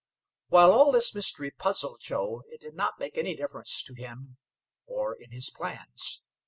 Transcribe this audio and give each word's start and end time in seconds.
While 0.47 0.71
all 0.71 0.91
this 0.91 1.13
mystery 1.13 1.51
puzzled 1.51 1.99
Joe, 2.01 2.41
it 2.49 2.59
did 2.61 2.73
not 2.73 2.97
make 2.99 3.19
any 3.19 3.35
difference 3.35 3.83
to 3.83 3.93
him 3.93 4.37
or 4.87 5.13
in 5.15 5.29
his 5.29 5.51
plans. 5.51 6.21